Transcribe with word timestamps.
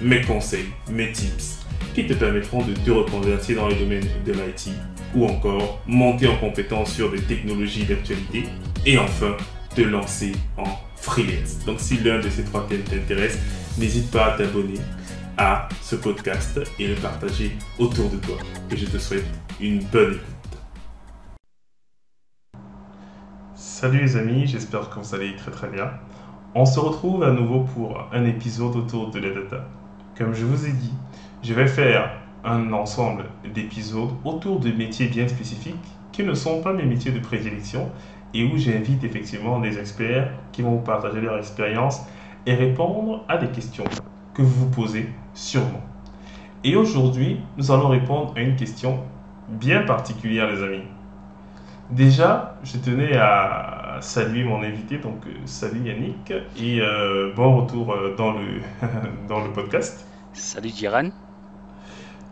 mes 0.00 0.22
conseils, 0.22 0.66
mes 0.90 1.12
tips 1.12 1.58
qui 1.94 2.06
te 2.06 2.14
permettront 2.14 2.62
de 2.62 2.72
te 2.72 2.90
reconvertir 2.90 3.56
dans 3.56 3.68
le 3.68 3.74
domaine 3.74 4.06
de 4.24 4.32
l'IT 4.32 4.70
ou 5.14 5.26
encore 5.26 5.80
monter 5.86 6.28
en 6.28 6.36
compétence 6.36 6.92
sur 6.92 7.10
des 7.10 7.20
technologies 7.20 7.84
d'actualité 7.84 8.44
et 8.86 8.98
enfin 8.98 9.36
te 9.74 9.82
lancer 9.82 10.32
en 10.56 10.64
freelance. 10.96 11.64
Donc 11.66 11.80
si 11.80 11.98
l'un 11.98 12.20
de 12.20 12.30
ces 12.30 12.44
trois 12.44 12.66
thèmes 12.66 12.82
t'intéresse, 12.82 13.38
n'hésite 13.78 14.10
pas 14.10 14.32
à 14.32 14.38
t'abonner 14.38 14.78
à 15.36 15.68
ce 15.82 15.96
podcast 15.96 16.60
et 16.78 16.88
le 16.88 16.94
partager 16.94 17.56
autour 17.78 18.08
de 18.10 18.16
toi. 18.16 18.36
Et 18.70 18.76
je 18.76 18.86
te 18.86 18.98
souhaite 18.98 19.26
une 19.60 19.82
bonne 19.84 20.14
écoute. 20.14 20.24
Salut 23.54 24.00
les 24.00 24.16
amis, 24.16 24.46
j'espère 24.46 24.88
que 24.90 25.00
vous 25.00 25.14
allez 25.14 25.34
très 25.36 25.50
très 25.50 25.68
bien. 25.68 25.90
On 26.54 26.64
se 26.64 26.78
retrouve 26.80 27.22
à 27.22 27.30
nouveau 27.30 27.60
pour 27.74 28.08
un 28.12 28.24
épisode 28.24 28.76
autour 28.76 29.10
de 29.10 29.20
la 29.20 29.30
data. 29.30 29.66
Comme 30.20 30.34
je 30.34 30.44
vous 30.44 30.66
ai 30.66 30.72
dit, 30.72 30.92
je 31.42 31.54
vais 31.54 31.66
faire 31.66 32.10
un 32.44 32.74
ensemble 32.74 33.24
d'épisodes 33.54 34.10
autour 34.22 34.60
de 34.60 34.70
métiers 34.70 35.06
bien 35.06 35.26
spécifiques 35.26 35.80
qui 36.12 36.22
ne 36.24 36.34
sont 36.34 36.60
pas 36.60 36.74
mes 36.74 36.82
métiers 36.82 37.10
de 37.10 37.20
prédilection 37.20 37.88
et 38.34 38.44
où 38.44 38.58
j'invite 38.58 39.02
effectivement 39.02 39.60
des 39.60 39.78
experts 39.78 40.30
qui 40.52 40.60
vont 40.60 40.72
vous 40.72 40.82
partager 40.82 41.22
leur 41.22 41.38
expérience 41.38 42.02
et 42.44 42.52
répondre 42.52 43.24
à 43.30 43.38
des 43.38 43.48
questions 43.48 43.84
que 44.34 44.42
vous 44.42 44.66
vous 44.66 44.70
posez 44.70 45.08
sûrement. 45.32 45.80
Et 46.64 46.76
aujourd'hui, 46.76 47.40
nous 47.56 47.70
allons 47.70 47.88
répondre 47.88 48.34
à 48.36 48.42
une 48.42 48.56
question 48.56 48.98
bien 49.48 49.84
particulière, 49.84 50.50
les 50.50 50.62
amis. 50.62 50.84
Déjà, 51.88 52.58
je 52.62 52.76
tenais 52.76 53.16
à 53.16 53.79
saluer 54.00 54.44
mon 54.44 54.62
invité, 54.62 54.98
donc 54.98 55.26
euh, 55.26 55.30
salut 55.44 55.80
Yannick, 55.80 56.32
et 56.58 56.80
euh, 56.80 57.32
bon 57.34 57.60
retour 57.62 57.92
euh, 57.92 58.14
dans 58.16 58.32
le, 58.32 58.60
dans 59.28 59.44
le 59.44 59.50
podcast. 59.50 60.06
Salut 60.32 60.70
Jiran. 60.70 61.10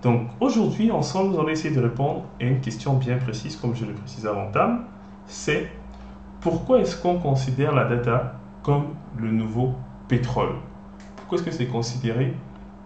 Donc 0.02 0.28
aujourd'hui, 0.40 0.90
ensemble, 0.90 1.32
nous 1.32 1.40
allons 1.40 1.48
essayer 1.48 1.74
de 1.74 1.80
répondre 1.80 2.24
à 2.40 2.44
une 2.44 2.60
question 2.60 2.94
bien 2.94 3.18
précise, 3.18 3.56
comme 3.56 3.74
je 3.74 3.84
le 3.84 3.92
précise 3.92 4.26
avant 4.26 4.44
l'entame, 4.44 4.84
c'est 5.26 5.70
pourquoi 6.40 6.80
est-ce 6.80 6.96
qu'on 7.00 7.18
considère 7.18 7.74
la 7.74 7.84
data 7.84 8.34
comme 8.62 8.94
le 9.18 9.30
nouveau 9.30 9.74
pétrole? 10.06 10.54
Pourquoi 11.16 11.38
est-ce 11.38 11.44
que 11.44 11.50
c'est 11.50 11.66
considéré 11.66 12.34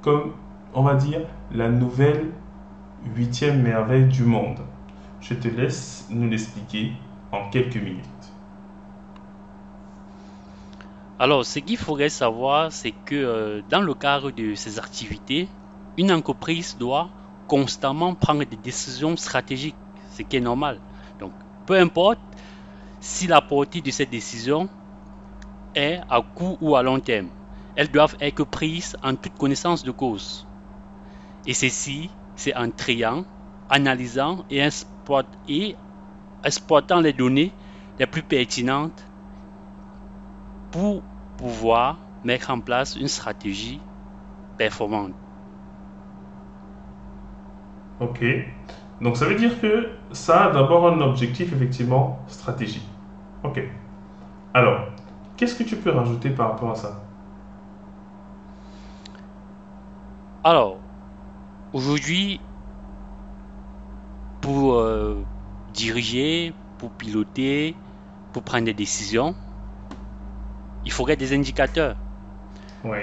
comme, 0.00 0.32
on 0.74 0.82
va 0.82 0.94
dire, 0.94 1.20
la 1.54 1.68
nouvelle 1.68 2.30
huitième 3.14 3.62
merveille 3.62 4.06
du 4.06 4.24
monde? 4.24 4.58
Je 5.20 5.34
te 5.34 5.48
laisse 5.48 6.06
nous 6.10 6.28
l'expliquer 6.28 6.92
en 7.30 7.48
quelques 7.50 7.76
minutes. 7.76 8.31
Alors, 11.22 11.46
ce 11.46 11.60
qu'il 11.60 11.76
faudrait 11.76 12.08
savoir, 12.08 12.72
c'est 12.72 12.90
que 12.90 13.14
euh, 13.14 13.62
dans 13.70 13.80
le 13.80 13.94
cadre 13.94 14.32
de 14.32 14.56
ces 14.56 14.80
activités, 14.80 15.46
une 15.96 16.10
entreprise 16.10 16.76
doit 16.76 17.10
constamment 17.46 18.12
prendre 18.12 18.42
des 18.42 18.56
décisions 18.56 19.16
stratégiques, 19.16 19.76
ce 20.16 20.22
qui 20.22 20.38
est 20.38 20.40
normal. 20.40 20.80
Donc, 21.20 21.30
peu 21.64 21.78
importe 21.78 22.18
si 23.00 23.28
la 23.28 23.40
portée 23.40 23.80
de 23.80 23.92
cette 23.92 24.10
décision 24.10 24.68
est 25.76 26.00
à 26.10 26.20
court 26.22 26.58
ou 26.60 26.74
à 26.74 26.82
long 26.82 26.98
terme, 26.98 27.28
elles 27.76 27.92
doivent 27.92 28.16
être 28.18 28.42
prises 28.42 28.96
en 29.04 29.14
toute 29.14 29.38
connaissance 29.38 29.84
de 29.84 29.92
cause. 29.92 30.44
Et 31.46 31.54
ceci, 31.54 32.10
c'est 32.34 32.56
en 32.56 32.68
triant, 32.68 33.24
analysant 33.70 34.44
et, 34.50 34.68
et 35.48 35.76
exploitant 36.42 36.98
les 36.98 37.12
données 37.12 37.52
les 38.00 38.06
plus 38.06 38.24
pertinentes 38.24 39.04
pour 40.72 41.00
pouvoir 41.42 41.98
mettre 42.22 42.50
en 42.50 42.60
place 42.60 42.94
une 42.94 43.08
stratégie 43.08 43.80
performante. 44.56 45.10
Ok. 47.98 48.24
Donc 49.00 49.16
ça 49.16 49.26
veut 49.26 49.34
dire 49.34 49.60
que 49.60 49.88
ça 50.12 50.44
a 50.44 50.52
d'abord 50.52 50.86
un 50.86 51.00
objectif 51.00 51.52
effectivement 51.52 52.24
stratégique. 52.28 52.86
Ok. 53.42 53.60
Alors, 54.54 54.86
qu'est-ce 55.36 55.56
que 55.56 55.64
tu 55.64 55.74
peux 55.74 55.90
rajouter 55.90 56.30
par 56.30 56.52
rapport 56.52 56.70
à 56.70 56.76
ça? 56.76 57.00
Alors, 60.44 60.80
aujourd'hui, 61.72 62.40
pour 64.40 64.74
euh, 64.74 65.24
diriger, 65.74 66.54
pour 66.78 66.92
piloter, 66.92 67.76
pour 68.32 68.44
prendre 68.44 68.64
des 68.66 68.74
décisions, 68.74 69.34
il 70.84 70.92
faudrait 70.92 71.16
des 71.16 71.32
indicateurs. 71.32 71.96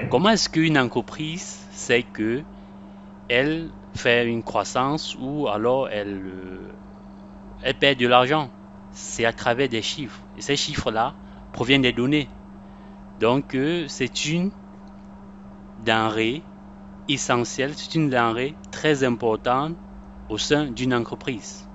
Comment 0.10 0.32
est-ce 0.32 0.50
qu'une 0.50 0.78
entreprise 0.78 1.66
sait 1.72 2.04
que 2.04 2.44
elle 3.30 3.70
fait 3.96 4.28
une 4.28 4.44
croissance 4.44 5.16
ou 5.20 5.48
alors 5.48 5.88
elle, 5.90 6.22
euh, 6.26 6.72
elle 7.64 7.76
perd 7.76 7.98
de 7.98 8.08
l'argent? 8.08 8.50
C'est 8.92 9.24
à 9.24 9.32
travers 9.32 9.70
des 9.70 9.82
chiffres. 9.82 10.20
Et 10.38 10.42
ces 10.42 10.58
chiffres-là 10.58 11.14
proviennent 11.54 11.84
des 11.84 11.94
données. 11.94 12.28
Donc 13.22 13.56
euh, 13.56 13.86
c'est 13.88 14.26
une 14.26 14.52
denrée 15.86 16.42
essentielle, 17.08 17.74
c'est 17.76 17.96
une 17.96 18.10
denrée 18.10 18.56
très 18.72 19.06
importante 19.06 19.76
au 20.28 20.38
sein 20.38 20.66
d'une 20.66 20.94
entreprise. 20.94 21.69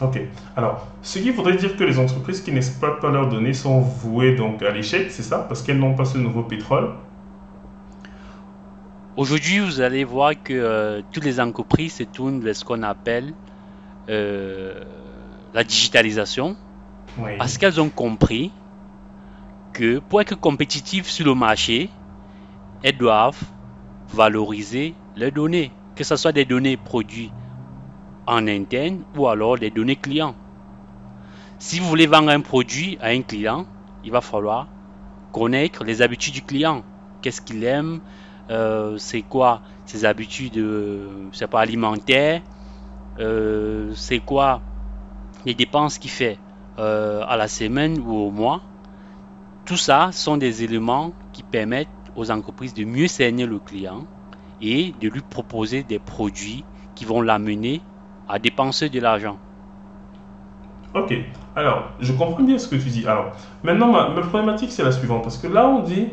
Ok. 0.00 0.18
Alors, 0.56 0.86
ce 1.02 1.18
qui 1.18 1.30
voudrait 1.30 1.56
dire 1.56 1.76
que 1.76 1.84
les 1.84 1.98
entreprises 1.98 2.40
qui 2.40 2.52
n'exploitent 2.52 3.00
pas 3.00 3.10
leurs 3.10 3.28
données 3.28 3.52
sont 3.52 3.80
vouées 3.80 4.34
donc 4.34 4.62
à 4.62 4.70
l'échec, 4.70 5.10
c'est 5.10 5.22
ça? 5.22 5.40
Parce 5.40 5.62
qu'elles 5.62 5.78
n'ont 5.78 5.94
pas 5.94 6.06
ce 6.06 6.16
nouveau 6.16 6.42
pétrole? 6.42 6.90
Aujourd'hui, 9.16 9.58
vous 9.58 9.82
allez 9.82 10.04
voir 10.04 10.32
que 10.42 10.54
euh, 10.54 11.02
toutes 11.12 11.24
les 11.24 11.38
entreprises 11.38 11.94
se 11.94 12.04
tournent 12.04 12.40
vers 12.40 12.56
ce 12.56 12.64
qu'on 12.64 12.82
appelle 12.82 13.34
euh, 14.08 14.82
la 15.52 15.64
digitalisation. 15.64 16.56
Parce 17.36 17.58
qu'elles 17.58 17.80
ont 17.80 17.90
compris 17.90 18.50
que 19.74 19.98
pour 19.98 20.20
être 20.20 20.36
compétitives 20.36 21.06
sur 21.06 21.26
le 21.26 21.34
marché, 21.34 21.90
elles 22.82 22.96
doivent 22.96 23.42
valoriser 24.14 24.94
leurs 25.16 25.32
données, 25.32 25.72
que 25.96 26.04
ce 26.04 26.16
soit 26.16 26.32
des 26.32 26.44
données 26.44 26.76
produites 26.76 27.32
en 28.26 28.46
interne 28.46 29.02
ou 29.16 29.26
alors 29.28 29.58
des 29.58 29.70
données 29.70 29.96
clients. 29.96 30.34
Si 31.58 31.78
vous 31.78 31.86
voulez 31.86 32.06
vendre 32.06 32.30
un 32.30 32.40
produit 32.40 32.96
à 33.00 33.08
un 33.08 33.22
client, 33.22 33.66
il 34.04 34.10
va 34.10 34.20
falloir 34.20 34.66
connaître 35.32 35.84
les 35.84 36.02
habitudes 36.02 36.34
du 36.34 36.42
client. 36.42 36.82
Qu'est-ce 37.22 37.40
qu'il 37.40 37.62
aime, 37.64 38.00
euh, 38.50 38.96
c'est 38.98 39.22
quoi 39.22 39.62
ses 39.84 40.04
habitudes, 40.04 40.56
euh, 40.56 41.28
c'est 41.32 41.46
pas 41.46 41.64
euh, 43.18 43.92
c'est 43.94 44.18
quoi 44.20 44.62
les 45.44 45.54
dépenses 45.54 45.98
qu'il 45.98 46.10
fait 46.10 46.38
à 46.78 47.36
la 47.36 47.46
semaine 47.46 47.98
ou 47.98 48.14
au 48.14 48.30
mois. 48.30 48.62
Tout 49.66 49.76
ça 49.76 50.12
sont 50.12 50.38
des 50.38 50.64
éléments 50.64 51.12
qui 51.34 51.42
permettent 51.42 51.88
aux 52.16 52.30
entreprises 52.30 52.72
de 52.72 52.84
mieux 52.84 53.06
cerner 53.06 53.44
le 53.44 53.58
client 53.58 54.06
et 54.62 54.94
de 54.98 55.08
lui 55.08 55.20
proposer 55.20 55.82
des 55.82 55.98
produits 55.98 56.64
qui 56.94 57.04
vont 57.04 57.20
l'amener 57.20 57.82
à 58.30 58.38
dépenser 58.38 58.88
de 58.88 59.00
l'argent. 59.00 59.38
Ok, 60.94 61.14
alors 61.54 61.90
je 62.00 62.12
comprends 62.12 62.42
bien 62.42 62.58
ce 62.58 62.68
que 62.68 62.76
tu 62.76 62.88
dis. 62.88 63.06
Alors 63.06 63.32
maintenant, 63.62 63.92
ma, 63.92 64.08
ma 64.08 64.22
problématique 64.22 64.72
c'est 64.72 64.82
la 64.82 64.92
suivante 64.92 65.22
parce 65.22 65.38
que 65.38 65.46
là 65.46 65.68
on 65.68 65.82
dit 65.82 66.08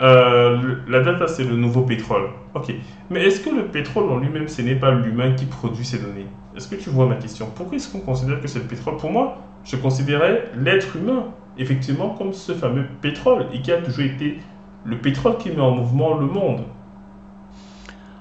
euh, 0.00 0.76
la 0.88 1.00
data, 1.00 1.28
c'est 1.28 1.44
le 1.44 1.56
nouveau 1.56 1.82
pétrole. 1.82 2.30
Ok. 2.54 2.74
Mais 3.10 3.24
est-ce 3.24 3.40
que 3.40 3.54
le 3.54 3.66
pétrole 3.66 4.10
en 4.10 4.18
lui-même, 4.18 4.48
ce 4.48 4.62
n'est 4.62 4.74
pas 4.74 4.90
l'humain 4.90 5.32
qui 5.32 5.46
produit 5.46 5.84
ces 5.84 5.98
données? 5.98 6.26
Est-ce 6.56 6.68
que 6.68 6.74
tu 6.74 6.90
vois 6.90 7.06
ma 7.06 7.16
question? 7.16 7.48
Pourquoi 7.54 7.76
est-ce 7.76 7.90
qu'on 7.90 8.00
considère 8.00 8.40
que 8.40 8.48
c'est 8.48 8.58
le 8.58 8.66
pétrole? 8.66 8.96
Pour 8.96 9.10
moi, 9.10 9.38
je 9.64 9.76
considérais 9.76 10.50
l'être 10.56 10.96
humain, 10.96 11.26
effectivement, 11.58 12.10
comme 12.10 12.32
ce 12.32 12.52
fameux 12.52 12.86
pétrole, 13.00 13.46
et 13.52 13.60
qui 13.60 13.72
a 13.72 13.78
toujours 13.78 14.04
été 14.04 14.38
le 14.84 14.98
pétrole 14.98 15.38
qui 15.38 15.50
met 15.50 15.60
en 15.60 15.70
mouvement 15.70 16.14
le 16.18 16.26
monde. 16.26 16.64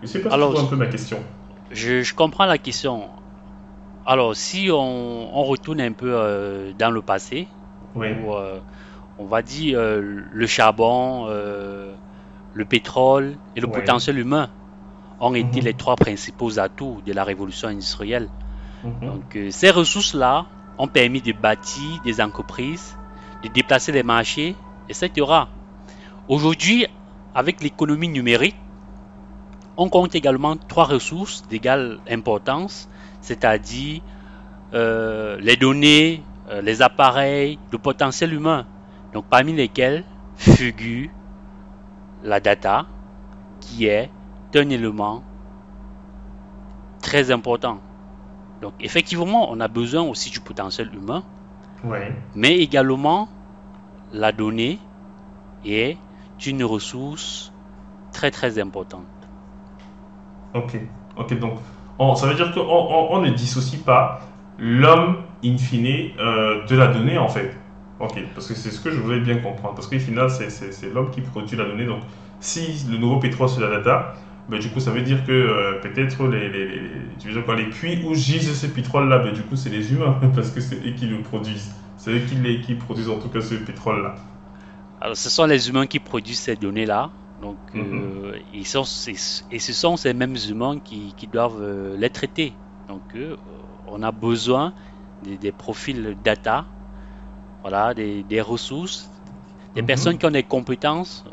Je 0.02 0.08
sais 0.08 0.20
pas 0.20 0.30
si 0.30 0.36
tu 0.36 0.42
vois 0.42 0.62
un 0.62 0.66
peu 0.66 0.76
ma 0.76 0.88
question. 0.88 1.18
Je, 1.72 2.14
comprends 2.14 2.46
la 2.46 2.58
question. 2.58 3.10
Alors, 4.06 4.36
si 4.36 4.70
on, 4.72 5.44
retourne 5.44 5.80
un 5.80 5.94
peu 5.94 6.12
euh, 6.14 6.74
dans 6.78 6.92
le 6.92 7.02
passé, 7.02 7.48
oui. 7.96 8.08
Euh, 8.08 8.60
on 9.20 9.26
va 9.26 9.42
dire, 9.42 9.80
euh, 9.80 10.24
le 10.32 10.48
charbon, 10.48 11.28
le 11.28 12.66
pétrole 12.66 13.36
et 13.56 13.62
le 13.62 13.68
potentiel 13.68 14.20
humain 14.20 14.50
ont 15.20 15.36
été 15.36 15.60
mhm. 15.60 15.66
les 15.66 15.74
trois 15.74 15.96
principaux 15.96 16.60
atouts 16.60 17.02
de 17.06 17.14
la 17.14 17.24
révolution 17.24 17.68
industrielle. 17.70 18.30
Mhm. 18.84 18.94
Donc, 19.02 19.38
ces 19.52 19.70
ressources-là 19.70 20.46
ont 20.78 20.88
permis 20.88 21.22
de 21.22 21.32
bâtir 21.32 22.02
des 22.04 22.20
entreprises, 22.20 22.98
de 23.44 23.48
déplacer 23.48 23.92
les 23.92 24.04
marchés, 24.04 24.56
etc. 24.90 25.12
Aujourd'hui, 26.28 26.88
avec 27.36 27.62
l'économie 27.62 28.10
numérique, 28.10 28.56
on 29.78 29.90
compte 29.90 30.16
également 30.16 30.56
trois 30.58 30.86
ressources 30.86 31.44
d'égale 31.48 32.00
importance, 32.10 32.90
c'est-à-dire 33.24 34.02
euh, 34.74 35.38
les 35.40 35.56
données, 35.56 36.24
euh, 36.50 36.62
les 36.62 36.82
appareils, 36.82 37.58
le 37.72 37.78
potentiel 37.78 38.34
humain. 38.34 38.66
Donc 39.14 39.26
parmi 39.30 39.54
lesquels 39.54 40.04
figure 40.36 41.10
la 42.24 42.40
data, 42.40 42.86
qui 43.62 43.86
est 43.86 44.10
un 44.56 44.70
élément 44.70 45.24
très 47.02 47.32
important. 47.32 47.80
Donc 48.62 48.74
effectivement, 48.80 49.50
on 49.50 49.60
a 49.60 49.68
besoin 49.68 50.04
aussi 50.04 50.30
du 50.30 50.42
potentiel 50.42 50.94
humain, 50.94 51.24
mais 52.36 52.58
également 52.60 53.30
la 54.12 54.32
donnée 54.32 54.80
est 55.66 55.98
une 56.46 56.64
ressource 56.64 57.54
très 58.12 58.32
très 58.32 58.60
importante. 58.60 59.06
Ok, 60.54 60.78
ok, 61.18 61.40
donc 61.40 61.60
ça 62.16 62.28
veut 62.28 62.36
dire 62.36 62.52
qu'on 62.54 62.62
on, 62.62 63.22
ne 63.22 63.30
dissocie 63.30 63.82
pas 63.82 64.22
l'homme 64.58 65.18
in 65.44 65.58
fine 65.58 66.12
euh, 66.20 66.66
de 66.66 66.76
la 66.76 66.88
donnée 66.88 67.18
en 67.18 67.28
fait. 67.28 67.56
Ok, 68.00 68.20
parce 68.34 68.48
que 68.48 68.56
c'est 68.56 68.72
ce 68.72 68.82
que 68.82 68.92
je 68.92 69.00
voulais 69.00 69.20
bien 69.20 69.38
comprendre. 69.38 69.76
Parce 69.76 69.88
qu'au 69.88 70.00
final, 70.00 70.30
c'est 70.30 70.94
l'homme 70.94 71.12
qui 71.12 71.22
produit 71.22 71.56
la 71.56 71.66
donnée. 71.66 71.86
Donc, 71.86 72.02
si 72.40 72.86
le 72.90 72.98
nouveau 72.98 73.18
pétrole 73.18 73.48
c'est 73.48 73.62
la 73.62 73.70
data, 73.70 74.16
ben, 74.50 74.60
du 74.60 74.70
coup, 74.70 74.80
ça 74.80 74.92
veut 74.92 75.02
dire 75.02 75.24
que 75.26 75.32
euh, 75.32 75.80
peut-être 75.82 76.28
les, 76.28 76.50
les, 76.50 76.82
tu 77.18 77.30
veux 77.30 77.42
dire 77.42 77.56
les 77.56 77.66
puits 77.66 78.04
où 78.04 78.14
gisent 78.14 78.60
ce 78.60 78.68
pétrole-là, 78.68 79.20
ben, 79.20 79.32
du 79.34 79.42
coup, 79.44 79.56
c'est 79.56 79.70
les 79.70 79.94
humains, 79.94 80.20
parce 80.36 80.52
que 80.52 80.60
c'est 80.60 80.76
eux 80.76 80.92
qui 80.96 81.06
le 81.06 81.22
produisent. 81.22 81.74
C'est 81.98 82.12
eux 82.12 82.22
qui, 82.28 82.36
les, 82.36 82.60
qui 82.60 82.76
produisent 82.76 83.10
en 83.10 83.20
tout 83.20 83.30
cas 83.30 83.40
ce 83.40 83.56
pétrole-là. 83.56 84.16
Alors, 85.00 85.16
ce 85.16 85.30
sont 85.30 85.46
les 85.46 85.70
humains 85.70 85.86
qui 85.86 86.00
produisent 86.00 86.40
ces 86.40 86.56
données-là. 86.56 87.10
Donc, 87.44 87.58
euh, 87.76 87.80
mhm. 87.80 88.34
ils 88.54 88.66
sont, 88.66 88.86
et 89.52 89.60
ce 89.60 89.74
sont 89.74 89.98
ces 89.98 90.14
mêmes 90.14 90.38
humains 90.50 90.80
qui, 90.80 91.14
qui 91.18 91.28
doivent 91.28 91.62
euh, 91.62 91.98
les 91.98 92.10
traiter. 92.10 92.54
Donc, 92.88 93.02
on 93.88 94.02
a 94.02 94.12
besoin 94.12 94.74
des, 95.24 95.38
des 95.38 95.52
profils 95.52 96.16
data, 96.24 96.66
voilà, 97.62 97.94
des, 97.94 98.24
des 98.24 98.40
ressources, 98.40 99.12
des 99.76 99.82
mhm. 99.82 99.88
personnes 99.88 100.18
qui 100.18 100.26
ont 100.26 100.32
des 100.32 100.44
compétences 100.44 101.26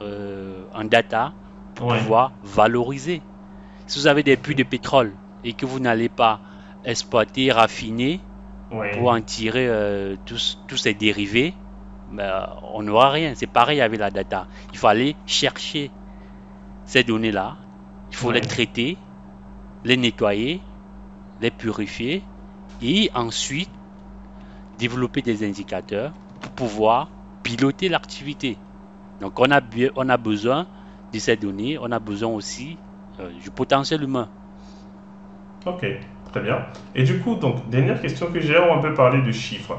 en 0.75 0.85
data 0.85 1.33
pour 1.77 1.95
pouvoir 1.95 2.33
valoriser. 2.43 3.23
Si 3.87 4.01
vous 4.01 4.09
avez 4.09 4.25
des 4.25 4.37
puits 4.37 4.57
de 4.57 4.65
pétrole 4.65 5.13
et 5.45 5.53
que 5.53 5.65
vous 5.65 5.79
n'allez 5.79 6.09
pas 6.09 6.41
exploiter, 6.85 7.53
raffiner 7.53 8.21
pour 8.95 9.11
en 9.11 9.21
tirer 9.21 9.67
euh, 9.69 10.17
tous, 10.27 10.59
ces 10.77 10.95
dérivés, 10.95 11.55
ben, 12.11 12.49
on 12.73 12.83
n'aura 12.83 13.11
rien. 13.11 13.33
C'est 13.35 13.47
pareil 13.47 13.81
avec 13.81 14.01
la 14.01 14.11
data. 14.11 14.47
Il 14.73 14.79
faut 14.79 14.87
aller 14.89 15.17
chercher 15.27 15.91
ces 16.91 17.05
données-là. 17.05 17.57
Il 18.11 18.17
faut 18.17 18.33
les 18.33 18.41
traiter, 18.41 18.99
les 19.85 19.97
nettoyer, 19.97 20.61
les 21.41 21.53
purifier 21.53 22.25
et 22.83 23.09
ensuite 23.15 23.71
développer 24.77 25.23
des 25.23 25.49
indicateurs 25.49 26.13
pour 26.41 26.51
pouvoir 26.51 27.09
piloter 27.45 27.89
l'activité. 27.89 28.59
Donc 29.21 29.39
on 29.39 29.53
a, 29.53 29.61
on 29.95 30.09
a 30.09 30.17
besoin 30.17 30.67
de 31.13 31.19
ces 31.21 31.37
données, 31.37 31.79
on 31.79 31.93
a 31.93 32.01
besoin 32.01 32.31
aussi 32.31 32.77
euh, 33.21 33.31
du 33.41 33.51
potentiel 33.51 34.03
humain. 34.03 34.29
Ok, 35.67 35.87
très 36.33 36.41
bien. 36.41 36.67
Et 36.97 37.05
du 37.05 37.21
coup, 37.21 37.37
donc, 37.37 37.71
dernière 37.71 38.01
question 38.01 38.33
que 38.33 38.41
j'ai, 38.41 38.59
on 38.59 38.67
va 38.67 38.75
un 38.75 38.83
peu 38.83 38.95
parler 38.95 39.23
de 39.23 39.31
chiffres. 39.31 39.79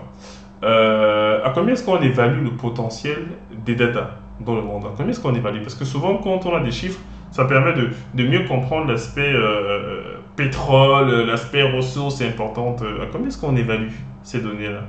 Euh, 0.64 1.44
à 1.44 1.50
combien 1.50 1.74
est-ce 1.74 1.84
qu'on 1.84 2.02
évalue 2.02 2.44
le 2.44 2.56
potentiel 2.56 3.28
des 3.52 3.76
data? 3.76 4.18
Dans 4.46 4.56
le 4.56 4.62
monde 4.62 4.86
À 4.86 4.90
combien 4.96 5.12
est-ce 5.12 5.20
qu'on 5.20 5.36
évalue 5.36 5.62
Parce 5.62 5.76
que 5.76 5.86
souvent, 5.86 6.18
quand 6.18 6.46
on 6.46 6.56
a 6.56 6.62
des 6.62 6.72
chiffres, 6.72 7.00
ça 7.32 7.46
permet 7.46 7.74
de, 7.74 7.90
de 8.14 8.24
mieux 8.24 8.46
comprendre 8.46 8.88
l'aspect 8.88 9.32
euh, 9.34 10.18
pétrole, 10.36 11.26
l'aspect 11.26 11.64
ressources 11.64 12.22
importantes. 12.22 12.82
À 13.02 13.06
combien 13.12 13.28
est-ce 13.28 13.40
qu'on 13.40 13.56
évalue 13.56 13.92
ces 14.24 14.42
données-là? 14.42 14.84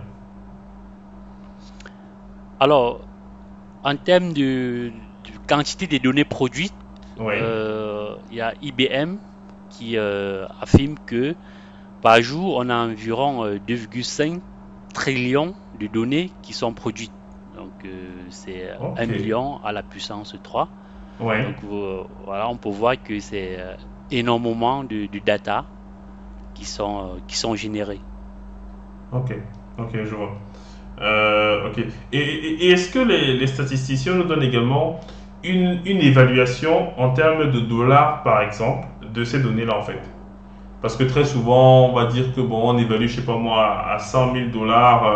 Alors, 2.60 3.00
en 3.82 3.96
termes 3.96 4.32
de, 4.32 4.92
quantité 5.48 5.86
des 5.86 5.98
données 5.98 6.24
produites, 6.24 6.74
euh, 7.20 8.14
il 8.30 8.36
y 8.36 8.40
a 8.40 8.54
IBM 8.62 9.16
qui 9.70 9.96
euh, 9.96 10.46
affirme 10.60 10.94
que 11.06 11.34
par 12.02 12.20
jour, 12.22 12.56
on 12.58 12.68
a 12.68 12.76
environ 12.76 13.46
2,5 13.46 14.36
euh, 14.36 14.38
trillions 14.94 15.54
de 15.78 15.86
données 15.86 16.30
qui 16.42 16.52
sont 16.52 16.72
produites. 16.72 17.12
Donc, 17.56 17.72
c'est 18.30 18.70
1 18.96 19.06
million 19.06 19.58
à 19.64 19.72
la 19.72 19.82
puissance 19.82 20.34
3. 20.42 20.68
Donc, 21.20 21.56
voilà, 22.24 22.48
on 22.48 22.56
peut 22.56 22.70
voir 22.70 22.94
que 23.02 23.18
c'est 23.20 23.58
énormément 24.10 24.84
de, 24.84 25.08
data 25.24 25.64
qui 26.54 26.64
sont, 26.64 27.16
qui 27.26 27.36
sont 27.36 27.54
générés. 27.54 28.00
Ok, 29.12 29.34
ok, 29.78 29.90
je 29.92 30.14
vois. 30.14 30.32
ok. 31.66 31.84
Et, 32.12 32.70
est-ce 32.70 32.92
que 32.92 32.98
les, 32.98 33.36
les, 33.36 33.46
statisticiens 33.46 34.14
nous 34.14 34.24
donnent 34.24 34.42
également 34.42 35.00
une, 35.44 35.80
une, 35.84 36.00
évaluation 36.00 36.98
en 36.98 37.10
termes 37.10 37.50
de 37.50 37.60
dollars, 37.60 38.22
par 38.22 38.42
exemple, 38.42 38.86
de 39.12 39.24
ces 39.24 39.40
données-là, 39.40 39.76
en 39.76 39.82
fait? 39.82 40.00
Parce 40.82 40.96
que 40.96 41.04
très 41.04 41.24
souvent, 41.24 41.90
on 41.90 41.92
va 41.92 42.06
dire 42.06 42.34
que, 42.34 42.40
bon, 42.40 42.74
on 42.74 42.76
évalue, 42.76 43.06
je 43.06 43.16
sais 43.16 43.24
pas 43.24 43.36
moi, 43.36 43.86
à 43.88 44.00
100 44.00 44.34
000 44.34 44.46
dollars 44.48 45.06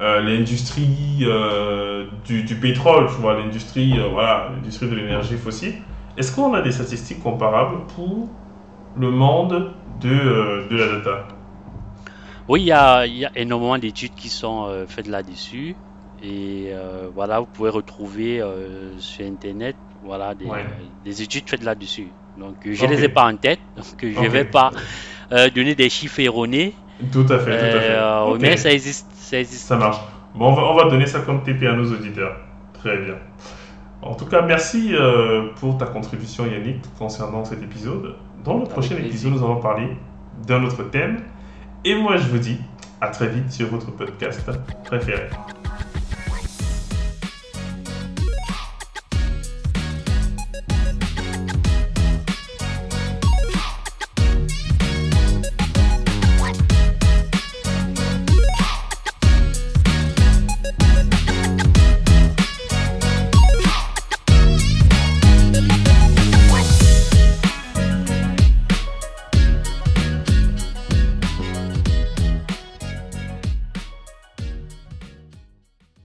euh, 0.00 0.04
euh, 0.04 0.20
l'industrie 0.20 1.18
euh, 1.22 2.06
du, 2.24 2.42
du, 2.42 2.56
pétrole, 2.56 3.06
tu 3.06 3.20
vois, 3.20 3.34
l'industrie 3.34 3.98
voilà, 4.12 4.50
l'industrie 4.54 4.88
de 4.88 4.94
l'énergie 4.94 5.36
fossile. 5.36 5.74
Est-ce 6.16 6.34
qu'on 6.34 6.54
a 6.54 6.62
des 6.62 6.72
statistiques 6.72 7.22
comparables 7.22 7.86
pour 7.94 8.28
le 8.96 9.10
monde 9.10 9.72
de, 10.00 10.68
de 10.68 10.76
la 10.76 10.86
data? 10.98 11.28
Oui, 12.48 12.62
il 12.62 12.66
y 12.66 12.72
a, 12.72 13.06
y 13.06 13.24
a 13.24 13.30
énormément 13.34 13.78
d'études 13.78 14.14
qui 14.14 14.28
sont 14.28 14.86
faites 14.88 15.08
là-dessus. 15.08 15.74
Et 16.22 16.68
euh, 16.70 17.08
voilà, 17.14 17.40
vous 17.40 17.46
pouvez 17.46 17.70
retrouver 17.70 18.40
euh, 18.40 18.98
sur 18.98 19.26
Internet 19.26 19.76
voilà, 20.02 20.34
des, 20.34 20.46
des 21.04 21.22
études 21.22 21.48
faites 21.48 21.62
là-dessus. 21.62 22.08
Donc, 22.38 22.54
je 22.64 22.86
ne 22.86 22.90
les 22.90 23.04
ai 23.04 23.08
pas 23.08 23.24
en 23.24 23.36
tête, 23.36 23.60
donc 23.76 23.86
je 24.02 24.20
ne 24.20 24.28
vais 24.28 24.44
pas 24.44 24.70
euh, 25.32 25.50
donner 25.50 25.74
des 25.74 25.90
chiffres 25.90 26.20
erronés. 26.20 26.74
Tout 27.12 27.26
à 27.28 27.38
fait, 27.38 27.70
tout 27.70 27.76
à 27.76 27.80
fait. 27.80 28.38
Mais 28.38 28.56
ça 28.56 28.72
existe, 28.72 29.06
ça 29.30 29.40
existe. 29.40 29.66
Ça 29.66 29.76
marche. 29.76 29.98
Bon, 30.34 30.48
on 30.48 30.54
va, 30.54 30.62
on 30.62 30.74
va 30.74 30.90
donner 30.90 31.06
ça 31.06 31.20
comme 31.20 31.42
TP 31.42 31.64
à 31.66 31.74
nos 31.74 31.90
auditeurs. 31.90 32.36
Très 32.74 32.98
bien. 32.98 33.14
En 34.02 34.14
tout 34.14 34.26
cas, 34.26 34.42
merci 34.42 34.92
pour 35.58 35.78
ta 35.78 35.86
contribution, 35.86 36.46
Yannick, 36.46 36.82
concernant 36.98 37.44
cet 37.44 37.62
épisode. 37.62 38.14
Dans 38.44 38.58
le 38.58 38.64
prochain 38.64 38.96
épisode, 38.96 39.32
nous 39.32 39.44
allons 39.44 39.60
parler 39.60 39.96
d'un 40.46 40.62
autre 40.62 40.84
thème. 40.84 41.22
Et 41.84 41.94
moi, 41.94 42.16
je 42.16 42.28
vous 42.28 42.38
dis 42.38 42.58
à 43.00 43.08
très 43.08 43.28
vite 43.28 43.50
sur 43.50 43.68
votre 43.68 43.90
podcast 43.90 44.48
préféré. 44.84 45.28